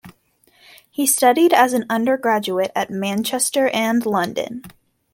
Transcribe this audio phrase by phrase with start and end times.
[0.89, 4.63] He studied as an undergraduate at Manchester and London.